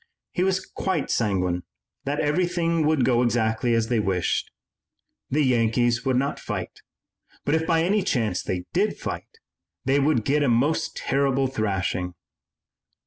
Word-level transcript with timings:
He 0.31 0.41
was 0.41 0.65
quite 0.65 1.11
sanguine 1.11 1.61
that 2.05 2.19
everything 2.19 2.87
would 2.87 3.05
go 3.05 3.21
exactly 3.21 3.75
as 3.75 3.87
they 3.89 3.99
wished. 3.99 4.49
The 5.29 5.43
Yankees 5.43 6.03
would 6.05 6.15
not 6.17 6.39
fight, 6.39 6.81
but, 7.45 7.53
if 7.53 7.67
by 7.67 7.83
any 7.83 8.01
chance 8.01 8.41
they 8.41 8.65
did 8.73 8.97
fight, 8.97 9.37
they 9.85 9.99
would 9.99 10.25
get 10.25 10.41
a 10.41 10.49
most 10.49 10.97
terrible 10.97 11.45
thrashing. 11.45 12.15